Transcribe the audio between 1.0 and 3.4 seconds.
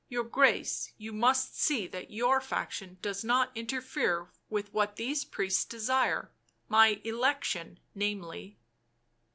must see that your faction does